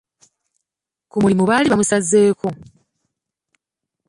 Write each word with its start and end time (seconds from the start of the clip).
Ku 1.11 1.15
mulimu 1.21 1.43
baali 1.49 1.67
bamusazeeko. 1.69 2.47